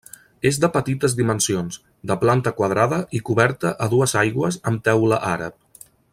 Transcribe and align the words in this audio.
És 0.49 0.57
de 0.61 0.69
petites 0.77 1.13
dimensions, 1.19 1.77
de 2.13 2.17
planta 2.23 2.53
quadrada 2.61 2.99
i 3.19 3.21
coberta 3.29 3.75
a 3.87 3.91
dues 3.95 4.17
aigües 4.23 4.59
amb 4.73 4.83
teula 4.89 5.21
àrab. 5.35 5.87